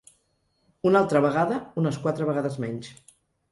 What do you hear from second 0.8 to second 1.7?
Una altra vegada